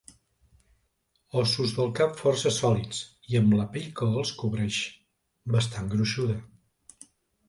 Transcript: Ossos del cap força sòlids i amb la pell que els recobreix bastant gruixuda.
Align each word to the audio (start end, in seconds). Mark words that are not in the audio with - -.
Ossos 1.41 1.73
del 1.79 1.91
cap 1.99 2.15
força 2.21 2.51
sòlids 2.55 3.01
i 3.33 3.37
amb 3.41 3.53
la 3.57 3.65
pell 3.75 3.85
que 3.99 4.07
els 4.07 4.31
recobreix 4.33 4.79
bastant 5.57 5.93
gruixuda. 5.93 6.39